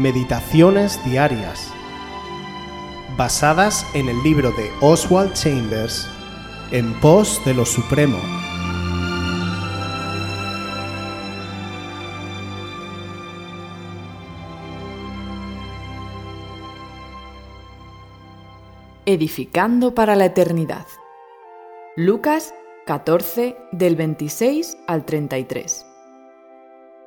Meditaciones 0.00 0.98
Diarias, 1.04 1.70
basadas 3.18 3.86
en 3.92 4.08
el 4.08 4.22
libro 4.22 4.50
de 4.52 4.70
Oswald 4.80 5.34
Chambers, 5.34 6.08
En 6.70 6.98
pos 7.00 7.38
de 7.44 7.52
lo 7.52 7.66
Supremo. 7.66 8.16
Edificando 19.04 19.94
para 19.94 20.16
la 20.16 20.24
eternidad. 20.24 20.86
Lucas 21.94 22.54
14 22.86 23.54
del 23.72 23.96
26 23.96 24.78
al 24.86 25.04
33. 25.04 25.89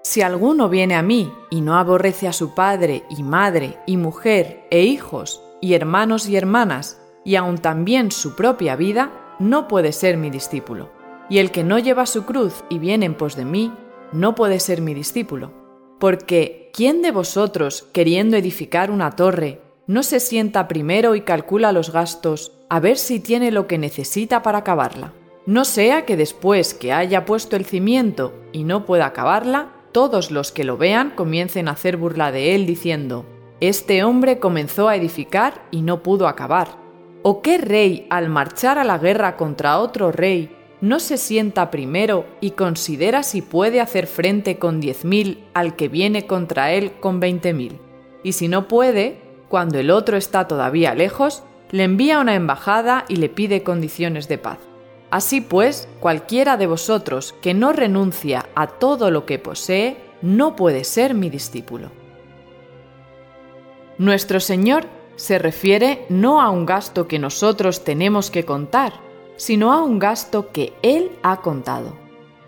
Si 0.06 0.22
alguno 0.22 0.68
viene 0.68 0.96
a 0.96 1.02
mí 1.02 1.34
y 1.50 1.62
no 1.62 1.78
aborrece 1.78 2.28
a 2.28 2.34
su 2.34 2.54
padre 2.54 3.04
y 3.10 3.24
madre 3.24 3.78
y 3.88 3.96
mujer 3.96 4.68
e 4.70 4.84
hijos 4.84 5.42
y 5.62 5.76
hermanos 5.76 6.28
y 6.28 6.36
hermanas 6.36 7.02
y 7.24 7.38
aun 7.38 7.58
también 7.58 8.12
su 8.12 8.36
propia 8.36 8.76
vida, 8.76 9.12
no 9.40 9.70
puede 9.70 9.94
ser 9.94 10.18
mi 10.18 10.30
discípulo. 10.30 10.92
Y 11.30 11.38
el 11.38 11.52
que 11.52 11.64
no 11.64 11.80
lleva 11.80 12.06
su 12.06 12.26
cruz 12.26 12.66
y 12.68 12.80
viene 12.80 13.06
en 13.06 13.16
pos 13.16 13.38
de 13.38 13.46
mí, 13.46 13.72
no 14.12 14.36
puede 14.36 14.60
ser 14.60 14.82
mi 14.82 14.94
discípulo. 14.94 15.54
Porque 16.02 16.70
¿quién 16.74 17.02
de 17.02 17.12
vosotros, 17.12 17.88
queriendo 17.94 18.36
edificar 18.36 18.92
una 18.92 19.12
torre, 19.12 19.62
no 19.88 20.04
se 20.04 20.20
sienta 20.20 20.68
primero 20.68 21.16
y 21.16 21.22
calcula 21.22 21.72
los 21.72 21.94
gastos 21.94 22.52
a 22.70 22.82
ver 22.82 22.98
si 22.98 23.22
tiene 23.22 23.52
lo 23.52 23.68
que 23.68 23.78
necesita 23.78 24.42
para 24.42 24.60
acabarla? 24.60 25.14
No 25.46 25.64
sea 25.64 26.06
que 26.06 26.18
después 26.18 26.74
que 26.74 26.92
haya 26.92 27.24
puesto 27.24 27.56
el 27.56 27.64
cimiento 27.64 28.34
y 28.52 28.66
no 28.66 28.86
pueda 28.86 29.06
acabarla, 29.06 29.70
todos 29.94 30.32
los 30.32 30.52
que 30.52 30.66
lo 30.66 30.76
vean 30.76 31.12
comiencen 31.12 31.70
a 31.70 31.72
hacer 31.72 31.96
burla 31.96 32.32
de 32.32 32.56
él 32.56 32.66
diciendo, 32.66 33.26
Este 33.62 34.04
hombre 34.04 34.40
comenzó 34.40 34.90
a 34.90 34.98
edificar 34.98 35.62
y 35.72 35.84
no 35.84 36.04
pudo 36.04 36.28
acabar. 36.28 36.76
¿O 37.22 37.42
qué 37.42 37.58
rey, 37.58 38.08
al 38.10 38.28
marchar 38.28 38.78
a 38.78 38.84
la 38.84 38.98
guerra 38.98 39.38
contra 39.38 39.80
otro 39.80 40.12
rey, 40.12 40.54
no 40.82 41.00
se 41.00 41.18
sienta 41.18 41.72
primero 41.72 42.26
y 42.42 42.52
considera 42.52 43.24
si 43.24 43.42
puede 43.42 43.80
hacer 43.80 44.08
frente 44.08 44.60
con 44.60 44.82
diez 44.82 45.06
mil 45.06 45.46
al 45.54 45.78
que 45.78 45.88
viene 45.88 46.26
contra 46.26 46.74
él 46.74 46.94
con 47.00 47.22
veinte 47.22 47.54
mil? 47.54 47.80
Y 48.24 48.34
si 48.34 48.50
no 48.50 48.68
puede, 48.68 49.22
cuando 49.48 49.80
el 49.80 49.92
otro 49.92 50.18
está 50.18 50.48
todavía 50.48 50.96
lejos, 50.96 51.44
le 51.72 51.84
envía 51.84 52.20
una 52.20 52.36
embajada 52.36 53.06
y 53.08 53.18
le 53.18 53.30
pide 53.30 53.64
condiciones 53.64 54.28
de 54.28 54.38
paz. 54.38 54.60
Así 55.14 55.42
pues, 55.42 55.88
cualquiera 56.00 56.58
de 56.58 56.66
vosotros 56.66 57.36
que 57.40 57.54
no 57.54 57.72
renuncia 57.72 58.50
a 58.56 58.66
todo 58.66 59.12
lo 59.12 59.28
que 59.28 59.38
posee, 59.38 59.96
no 60.24 60.56
puede 60.56 60.84
ser 60.84 61.14
mi 61.14 61.30
discípulo. 61.30 61.92
Nuestro 64.00 64.40
Señor 64.40 64.88
se 65.16 65.38
refiere 65.38 66.08
no 66.10 66.42
a 66.42 66.50
un 66.50 66.66
gasto 66.66 67.08
que 67.08 67.20
nosotros 67.20 67.84
tenemos 67.84 68.32
que 68.32 68.44
contar, 68.44 68.94
sino 69.36 69.72
a 69.72 69.84
un 69.84 70.00
gasto 70.00 70.52
que 70.52 70.74
Él 70.82 71.12
ha 71.22 71.42
contado. 71.42 71.94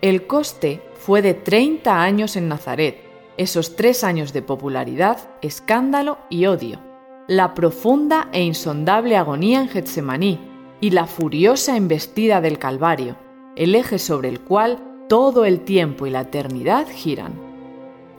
El 0.00 0.26
coste 0.26 0.82
fue 0.98 1.22
de 1.22 1.34
30 1.34 2.02
años 2.02 2.34
en 2.34 2.48
Nazaret, 2.48 2.98
esos 3.36 3.76
tres 3.76 4.02
años 4.02 4.32
de 4.32 4.42
popularidad, 4.42 5.18
escándalo 5.40 6.18
y 6.30 6.46
odio, 6.46 6.80
la 7.28 7.54
profunda 7.54 8.28
e 8.32 8.42
insondable 8.42 9.16
agonía 9.16 9.60
en 9.60 9.68
Getsemaní, 9.68 10.40
y 10.80 10.90
la 10.90 11.06
furiosa 11.06 11.76
embestida 11.76 12.40
del 12.40 12.58
Calvario, 12.58 13.16
el 13.56 13.74
eje 13.74 13.98
sobre 13.98 14.28
el 14.28 14.40
cual 14.40 14.78
todo 15.08 15.44
el 15.44 15.60
tiempo 15.60 16.06
y 16.06 16.10
la 16.10 16.22
eternidad 16.22 16.86
giran. 16.88 17.34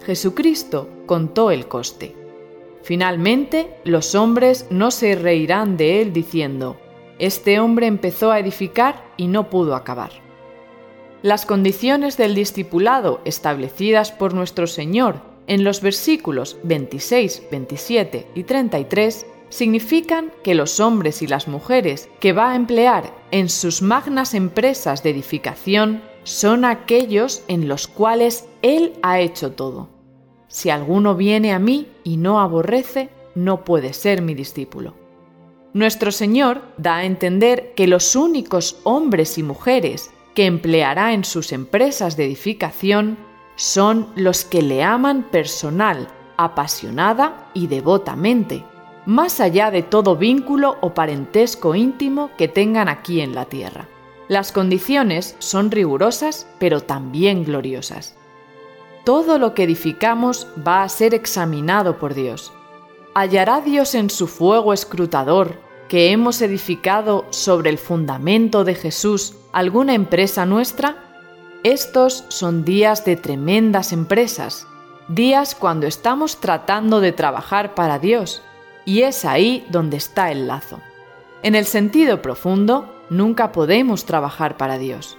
Jesucristo 0.06 0.90
contó 1.06 1.52
el 1.52 1.68
coste. 1.68 2.16
Finalmente, 2.82 3.76
los 3.84 4.16
hombres 4.16 4.67
no 4.70 4.92
se 4.92 5.16
reirán 5.16 5.78
de 5.78 6.02
él 6.02 6.14
diciendo, 6.14 6.78
este 7.20 7.60
hombre 7.60 7.88
empezó 7.88 8.32
a 8.32 8.40
edificar 8.40 9.04
y 9.17 9.28
no 9.28 9.50
pudo 9.50 9.76
acabar. 9.76 10.12
Las 11.23 11.46
condiciones 11.46 12.16
del 12.16 12.36
discipulado 12.36 13.22
establecidas 13.26 14.12
por 14.12 14.34
nuestro 14.34 14.67
Señor 14.67 15.22
en 15.48 15.64
los 15.64 15.82
versículos 15.82 16.58
26, 16.64 17.44
27 17.50 18.28
y 18.36 18.44
33 18.44 19.26
significan 19.50 20.32
que 20.44 20.56
los 20.56 20.80
hombres 20.80 21.22
y 21.22 21.28
las 21.28 21.48
mujeres 21.48 22.10
que 22.20 22.34
va 22.34 22.52
a 22.52 22.56
emplear 22.56 23.14
en 23.32 23.50
sus 23.50 23.82
magnas 23.82 24.34
empresas 24.34 25.04
de 25.04 25.12
edificación 25.12 26.02
son 26.24 26.66
aquellos 26.66 27.44
en 27.48 27.68
los 27.68 27.88
cuales 27.88 28.48
Él 28.62 28.94
ha 29.02 29.20
hecho 29.20 29.54
todo. 29.54 29.90
Si 30.48 30.70
alguno 30.70 31.16
viene 31.16 31.54
a 31.54 31.60
mí 31.60 31.88
y 32.04 32.18
no 32.18 32.40
aborrece, 32.40 33.10
no 33.36 33.64
puede 33.64 33.94
ser 33.94 34.22
mi 34.22 34.34
discípulo. 34.34 34.96
Nuestro 35.74 36.12
Señor 36.12 36.62
da 36.78 36.98
a 36.98 37.06
entender 37.06 37.74
que 37.76 37.88
los 37.88 38.16
únicos 38.16 38.80
hombres 38.84 39.38
y 39.38 39.44
mujeres 39.44 40.12
que 40.34 40.46
empleará 40.46 41.14
en 41.14 41.24
sus 41.24 41.52
empresas 41.52 42.18
de 42.18 42.26
edificación 42.26 43.18
son 43.56 44.10
los 44.16 44.46
que 44.46 44.62
le 44.62 44.84
aman 44.84 45.24
personal, 45.30 46.08
apasionada 46.38 47.50
y 47.54 47.68
devotamente 47.68 48.64
más 49.08 49.40
allá 49.40 49.72
de 49.72 49.84
todo 49.84 50.18
vínculo 50.18 50.78
o 50.82 50.94
parentesco 50.94 51.76
íntimo 51.76 52.30
que 52.38 52.50
tengan 52.50 52.90
aquí 52.90 53.22
en 53.22 53.34
la 53.34 53.45
tierra. 53.45 53.88
Las 54.28 54.52
condiciones 54.52 55.38
son 55.40 55.72
rigurosas, 55.72 56.45
pero 56.60 56.82
también 56.82 57.46
gloriosas. 57.46 58.16
Todo 59.06 59.40
lo 59.40 59.54
que 59.54 59.64
edificamos 59.64 60.48
va 60.67 60.84
a 60.84 60.90
ser 60.90 61.14
examinado 61.14 61.98
por 61.98 62.16
Dios. 62.16 62.52
¿Hallará 63.16 63.62
Dios 63.62 63.96
en 63.96 64.10
su 64.10 64.28
fuego 64.28 64.73
escrutador 64.73 65.56
que 65.88 66.12
hemos 66.12 66.42
edificado 66.42 67.26
sobre 67.30 67.70
el 67.70 67.78
fundamento 67.78 68.66
de 68.66 68.76
Jesús 68.76 69.36
alguna 69.54 69.94
empresa 69.94 70.46
nuestra? 70.46 70.98
Estos 71.64 72.26
son 72.28 72.66
días 72.66 73.06
de 73.06 73.16
tremendas 73.16 73.94
empresas, 73.94 74.67
días 75.08 75.56
cuando 75.56 75.88
estamos 75.88 76.42
tratando 76.42 77.00
de 77.00 77.14
trabajar 77.14 77.73
para 77.73 78.00
Dios 78.00 78.44
y 78.87 79.02
es 79.02 79.25
ahí 79.25 79.67
donde 79.70 79.98
está 79.98 80.31
el 80.31 80.48
lazo. 80.48 80.80
En 81.43 81.55
el 81.55 81.65
sentido 81.65 82.21
profundo, 82.21 82.95
nunca 83.09 83.52
podemos 83.52 84.05
trabajar 84.05 84.55
para 84.55 84.77
Dios. 84.77 85.17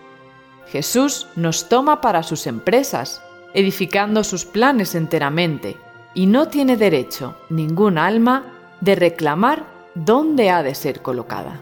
Jesús 0.69 1.29
nos 1.37 1.69
toma 1.69 2.01
para 2.01 2.23
sus 2.23 2.47
empresas, 2.47 3.23
edificando 3.53 4.25
sus 4.25 4.47
planes 4.47 4.95
enteramente, 4.95 5.77
y 6.15 6.25
no 6.25 6.49
tiene 6.49 6.79
derecho 6.79 7.37
ningún 7.51 7.99
alma 7.99 8.55
de 8.81 8.95
reclamar 8.95 9.67
dónde 9.95 10.49
ha 10.49 10.63
de 10.63 10.75
ser 10.75 11.03
colocada. 11.03 11.61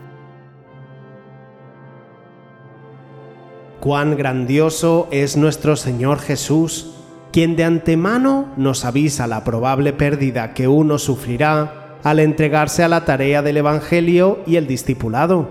Cuán 3.80 4.16
grandioso 4.16 5.08
es 5.10 5.36
nuestro 5.36 5.74
Señor 5.74 6.20
Jesús, 6.20 6.92
quien 7.32 7.56
de 7.56 7.64
antemano 7.64 8.52
nos 8.56 8.84
avisa 8.84 9.26
la 9.26 9.42
probable 9.42 9.92
pérdida 9.92 10.54
que 10.54 10.68
uno 10.68 10.98
sufrirá 10.98 11.82
al 12.06 12.20
entregarse 12.20 12.84
a 12.84 12.88
la 12.88 13.04
tarea 13.04 13.42
del 13.42 13.56
Evangelio 13.56 14.38
y 14.46 14.54
el 14.54 14.68
discipulado. 14.68 15.48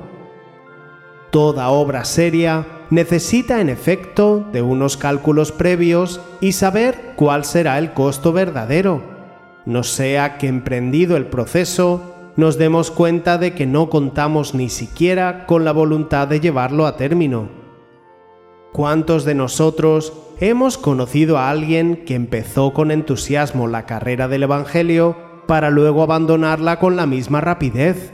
Toda 1.29 1.67
obra 1.67 2.05
seria 2.05 2.65
necesita 2.89 3.59
en 3.59 3.67
efecto 3.67 4.47
de 4.53 4.61
unos 4.61 4.95
cálculos 4.95 5.51
previos 5.51 6.21
y 6.39 6.53
saber 6.53 7.11
cuál 7.17 7.43
será 7.43 7.77
el 7.77 7.91
costo 7.91 8.31
verdadero, 8.31 9.03
no 9.65 9.83
sea 9.83 10.37
que 10.37 10.47
emprendido 10.47 11.17
el 11.17 11.25
proceso 11.25 12.13
nos 12.37 12.57
demos 12.57 12.89
cuenta 12.89 13.37
de 13.37 13.53
que 13.53 13.65
no 13.65 13.89
contamos 13.89 14.55
ni 14.55 14.69
siquiera 14.69 15.47
con 15.47 15.65
la 15.65 15.73
voluntad 15.73 16.29
de 16.29 16.39
llevarlo 16.39 16.85
a 16.85 16.95
término. 16.95 17.49
¿Cuántos 18.71 19.25
de 19.25 19.35
nosotros 19.35 20.13
hemos 20.39 20.77
conocido 20.77 21.37
a 21.37 21.49
alguien 21.49 22.05
que 22.05 22.15
empezó 22.15 22.71
con 22.71 22.91
entusiasmo 22.91 23.67
la 23.67 23.85
carrera 23.85 24.29
del 24.29 24.43
Evangelio 24.43 25.34
para 25.47 25.69
luego 25.69 26.03
abandonarla 26.03 26.79
con 26.79 26.95
la 26.95 27.05
misma 27.05 27.41
rapidez. 27.41 28.11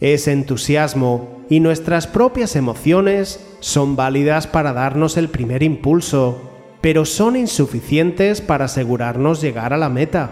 Ese 0.00 0.32
entusiasmo 0.32 1.44
y 1.50 1.60
nuestras 1.60 2.06
propias 2.06 2.56
emociones 2.56 3.44
son 3.60 3.96
válidas 3.96 4.46
para 4.46 4.72
darnos 4.72 5.16
el 5.16 5.28
primer 5.28 5.62
impulso, 5.62 6.40
pero 6.80 7.04
son 7.04 7.36
insuficientes 7.36 8.40
para 8.40 8.64
asegurarnos 8.64 9.42
llegar 9.42 9.72
a 9.74 9.76
la 9.76 9.90
meta. 9.90 10.30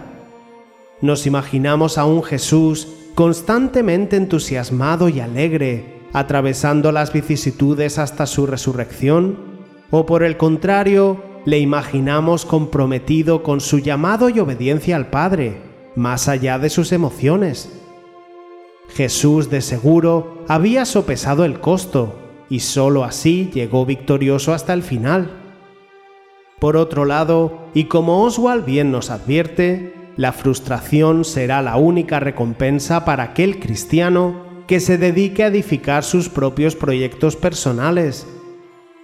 Nos 1.01 1.27
imaginamos 1.27 1.97
a 1.97 2.05
un 2.05 2.23
Jesús 2.23 2.87
constantemente 3.13 4.15
entusiasmado 4.15 5.07
y 5.07 5.19
alegre, 5.19 5.99
atravesando 6.13 6.91
las 6.91 7.13
vicisitudes 7.13 7.99
hasta 7.99 8.25
su 8.25 8.47
resurrección, 8.47 9.37
o 9.91 10.05
por 10.05 10.23
el 10.23 10.37
contrario, 10.37 11.21
le 11.45 11.59
imaginamos 11.59 12.45
comprometido 12.45 13.43
con 13.43 13.61
su 13.61 13.79
llamado 13.79 14.29
y 14.29 14.39
obediencia 14.39 14.95
al 14.95 15.09
Padre, 15.09 15.68
más 15.95 16.27
allá 16.27 16.59
de 16.59 16.69
sus 16.69 16.91
emociones. 16.91 17.71
Jesús 18.89 19.49
de 19.49 19.61
seguro 19.61 20.43
había 20.47 20.85
sopesado 20.85 21.45
el 21.45 21.59
costo 21.59 22.15
y 22.49 22.61
sólo 22.61 23.03
así 23.03 23.49
llegó 23.53 23.85
victorioso 23.85 24.53
hasta 24.53 24.73
el 24.73 24.83
final. 24.83 25.31
Por 26.59 26.75
otro 26.75 27.05
lado, 27.05 27.67
y 27.73 27.85
como 27.85 28.23
Oswald 28.23 28.65
bien 28.65 28.91
nos 28.91 29.11
advierte, 29.11 29.93
la 30.17 30.33
frustración 30.33 31.23
será 31.23 31.61
la 31.61 31.77
única 31.77 32.19
recompensa 32.19 33.05
para 33.05 33.23
aquel 33.23 33.59
cristiano 33.59 34.43
que 34.67 34.79
se 34.79 34.97
dedique 34.97 35.43
a 35.43 35.47
edificar 35.47 36.03
sus 36.03 36.27
propios 36.27 36.75
proyectos 36.75 37.35
personales. 37.35 38.27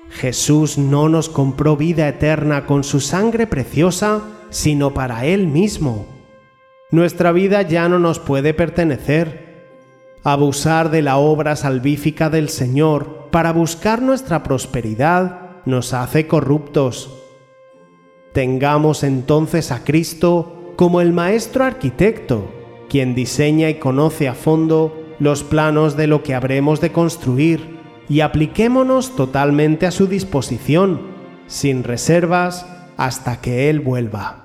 Jesús 0.10 0.78
no 0.78 1.10
nos 1.10 1.30
compró 1.30 1.78
vida 1.78 2.08
eterna 2.08 2.66
con 2.66 2.84
su 2.84 3.00
sangre 3.00 3.48
preciosa, 3.48 4.22
sino 4.50 4.94
para 4.94 5.26
Él 5.26 5.48
mismo. 5.48 6.15
Nuestra 6.96 7.34
vida 7.34 7.62
ya 7.62 7.90
no 7.90 8.00
nos 8.00 8.20
puede 8.20 8.54
pertenecer. 8.54 9.66
Abusar 10.24 10.92
de 10.92 11.02
la 11.02 11.18
obra 11.18 11.58
salvífica 11.58 12.30
del 12.30 12.48
Señor 12.48 13.28
para 13.32 13.52
buscar 13.52 14.02
nuestra 14.02 14.44
prosperidad 14.44 15.42
nos 15.66 15.94
hace 15.94 16.26
corruptos. 16.26 17.22
Tengamos 18.32 19.04
entonces 19.04 19.74
a 19.74 19.84
Cristo 19.84 20.72
como 20.78 21.02
el 21.02 21.12
maestro 21.12 21.66
arquitecto, 21.66 22.50
quien 22.88 23.14
diseña 23.14 23.70
y 23.70 23.74
conoce 23.74 24.30
a 24.30 24.34
fondo 24.34 24.98
los 25.20 25.44
planos 25.44 25.98
de 25.98 26.08
lo 26.08 26.24
que 26.24 26.34
habremos 26.34 26.80
de 26.80 26.94
construir 26.94 27.78
y 28.08 28.22
apliquémonos 28.22 29.18
totalmente 29.18 29.86
a 29.86 29.92
su 29.92 30.08
disposición, 30.08 31.02
sin 31.48 31.84
reservas, 31.84 32.66
hasta 32.96 33.42
que 33.42 33.70
Él 33.70 33.82
vuelva. 33.82 34.45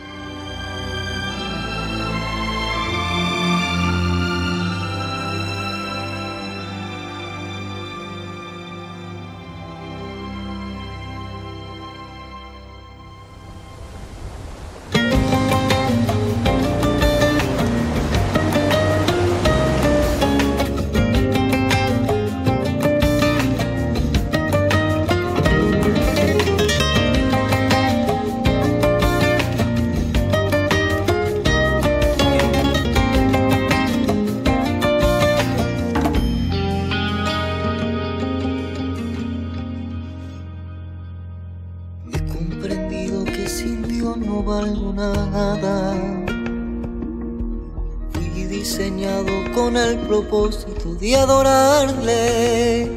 con 49.53 49.75
el 49.77 49.97
propósito 49.99 50.95
de 50.95 51.15
adorarle. 51.15 52.87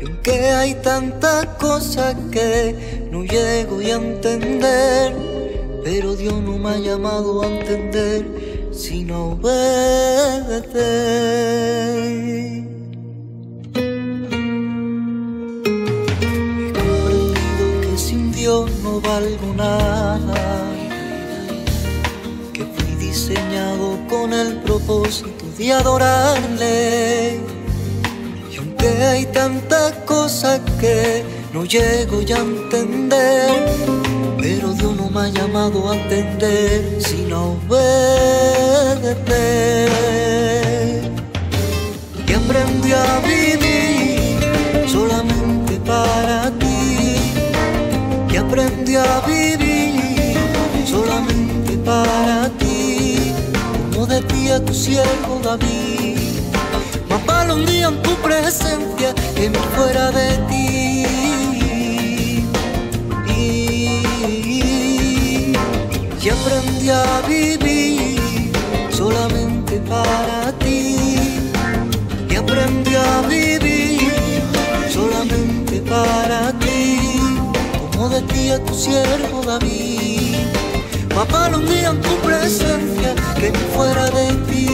Y 0.00 0.04
aunque 0.04 0.50
hay 0.50 0.74
tantas 0.76 1.46
cosas 1.58 2.14
que 2.30 3.08
no 3.10 3.24
llego 3.24 3.78
a 3.78 3.90
entender, 3.90 5.14
pero 5.84 6.14
Dios 6.14 6.34
no 6.42 6.58
me 6.58 6.70
ha 6.70 6.78
llamado 6.78 7.42
a 7.42 7.46
entender 7.46 8.70
sino 8.72 9.32
obedecer. 9.32 10.76
Valgo 19.00 19.54
nada, 19.54 20.70
que 22.52 22.64
fui 22.64 22.94
diseñado 22.96 23.98
con 24.08 24.32
el 24.32 24.56
propósito 24.62 25.44
de 25.58 25.72
adorarle. 25.72 27.40
Y 28.52 28.56
aunque 28.58 28.88
hay 28.88 29.26
tantas 29.26 29.92
cosas 30.04 30.60
que 30.80 31.24
no 31.52 31.64
llego 31.64 32.22
ya 32.22 32.36
a 32.36 32.40
entender, 32.40 33.50
pero 34.38 34.72
Dios 34.72 34.94
no 34.96 35.10
me 35.10 35.20
ha 35.20 35.28
llamado 35.28 35.90
a 35.90 35.96
entender 35.96 36.98
sino 37.00 37.58
obedecer. 37.68 37.90
Y 42.28 42.32
aprendí 42.32 42.92
a 42.92 43.20
vivir 43.20 43.65
a 48.96 49.20
vivir 49.26 50.36
solamente 50.86 51.76
para 51.84 52.48
ti 52.58 52.66
decía 54.06 54.64
tu 54.64 54.72
siervo 54.74 55.40
David. 55.42 56.18
Más 57.08 57.24
vale 57.26 57.52
un 57.54 57.66
día 57.66 57.88
en 57.88 58.02
tu 58.02 58.14
presencia 58.16 59.14
que 59.34 59.50
me 59.50 59.58
fuera 59.74 60.10
de 60.12 60.36
ti. 60.48 61.04
Y, 63.28 64.82
aprendí 66.28 66.90
a 66.90 67.20
vivir 67.28 68.52
solamente 68.90 69.78
para 69.88 70.52
ti. 70.58 70.85
Como 78.16 78.28
decía 78.28 78.58
tu 78.64 78.74
siervo 78.74 79.42
David. 79.42 80.36
Papá, 81.14 81.50
día 81.50 81.90
en 81.90 82.00
tu 82.00 82.16
presencia 82.24 83.14
que 83.38 83.52
fuera 83.74 84.10
de 84.10 84.32
ti. 84.48 84.68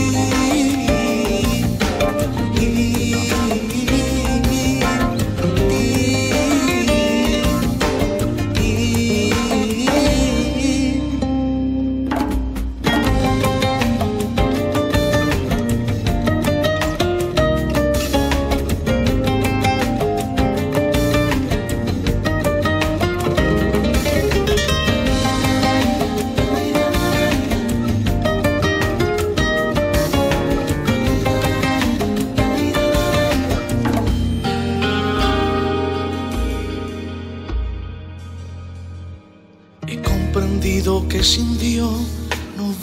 que 2.55 3.62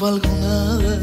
valgo 0.00 0.30
nada, 0.40 0.99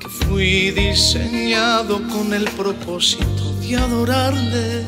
que 0.00 0.08
fui 0.08 0.72
diseñado 0.72 2.02
con 2.08 2.34
el 2.34 2.44
propósito 2.50 3.52
de 3.60 3.76
adorarle, 3.76 4.84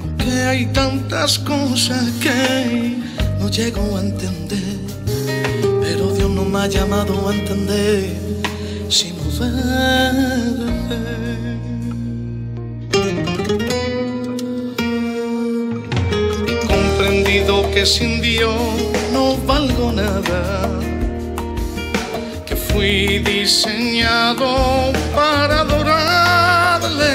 aunque 0.00 0.30
hay 0.50 0.66
tantas 0.72 1.38
cosas 1.38 2.02
que 2.22 2.96
no 3.38 3.50
llego 3.50 3.98
a 3.98 4.00
entender, 4.00 4.80
pero 5.82 6.14
Dios 6.14 6.30
no 6.30 6.46
me 6.46 6.60
ha 6.60 6.66
llamado 6.66 7.28
a 7.28 7.34
entender 7.34 8.16
sino 8.88 9.22
ver. 9.38 10.46
que 17.76 17.84
sin 17.84 18.22
Dios 18.22 18.56
no 19.16 19.36
valgo 19.46 19.92
nada, 19.92 20.40
fui 22.68 23.18
diseñado 23.20 24.92
para 25.14 25.60
adorarle. 25.60 27.14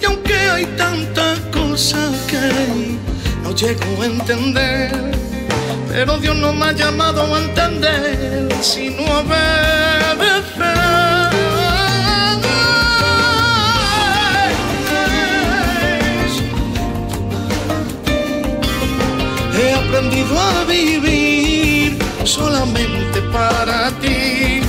Y 0.00 0.04
aunque 0.06 0.34
hay 0.34 0.66
tantas 0.84 1.38
cosas 1.58 2.10
que 2.30 2.46
no 3.42 3.54
llego 3.54 4.02
a 4.02 4.06
entender, 4.06 4.90
pero 5.90 6.16
Dios 6.18 6.36
no 6.36 6.54
me 6.54 6.66
ha 6.66 6.72
llamado 6.72 7.20
a 7.34 7.38
entender, 7.38 8.48
sino 8.62 9.02
a 9.14 9.20
obedecer. 9.20 10.41
Aprendido 20.02 20.38
a 20.38 20.64
vivir 20.64 21.98
solamente 22.24 23.20
para 23.32 23.90
ti. 24.00 24.60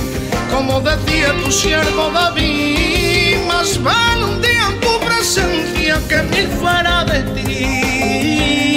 Como 0.50 0.80
decía 0.80 1.34
tu 1.44 1.50
siervo 1.50 2.10
David, 2.12 3.38
más 3.48 3.82
vale 3.82 4.24
un 4.24 4.40
día 4.40 4.68
en 4.72 4.80
tu 4.80 5.00
presencia 5.00 6.00
que 6.08 6.22
mil 6.22 6.48
fuera 6.58 7.04
de 7.04 7.22
ti. 7.34 8.73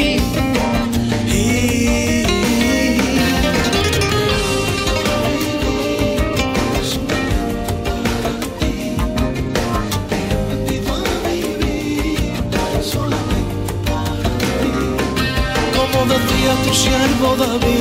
Como 17.38 17.60
decía 17.60 17.77